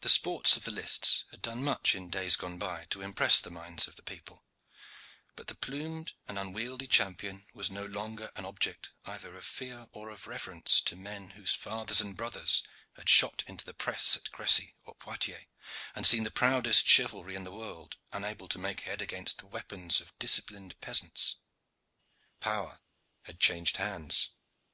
[0.00, 3.50] The sports of the lists had done much in days gone by to impress the
[3.50, 4.46] minds of the people,
[5.36, 10.08] but the plumed and unwieldy champion was no longer an object either of fear or
[10.08, 12.62] of reverence to men whose fathers and brothers
[12.96, 15.44] had shot into the press at Crecy or Poitiers,
[15.94, 20.00] and seen the proudest chivalry in the world unable to make head against the weapons
[20.00, 21.36] of disciplined peasants.
[22.40, 22.80] Power
[23.24, 24.30] had changed hands.